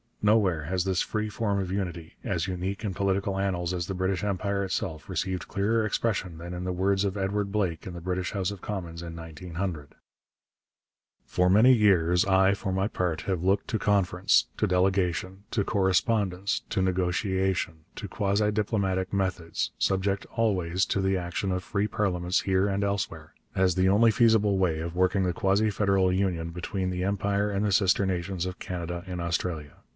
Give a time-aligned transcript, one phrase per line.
[0.23, 4.23] Nowhere has this free form of unity, as unique in political annals as the British
[4.23, 8.31] Empire itself, received clearer expression than in the words of Edward Blake in the British
[8.31, 9.89] House of Commons in 1900:
[11.25, 16.61] For many years I for my part have looked to conference, to delegation, to correspondence,
[16.69, 22.67] to negotiation, to quasi diplomatic methods, subject always to the action of free parliaments here
[22.67, 27.03] and elsewhere, as the only feasible way of working the quasi federal union between the
[27.03, 29.77] Empire and the sister nations of Canada and Australia.